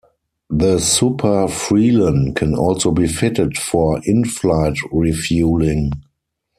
The 0.49 0.79
Super 0.79 1.45
Frelon 1.47 2.35
can 2.35 2.55
also 2.55 2.89
be 2.89 3.05
fitted 3.05 3.55
for 3.55 3.99
inflight 4.01 4.79
refueling. 4.91 5.91